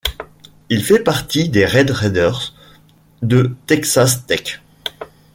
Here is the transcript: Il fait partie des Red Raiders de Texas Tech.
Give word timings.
Il 0.71 0.83
fait 0.83 1.03
partie 1.03 1.47
des 1.49 1.63
Red 1.63 1.91
Raiders 1.91 2.55
de 3.21 3.55
Texas 3.67 4.25
Tech. 4.25 4.59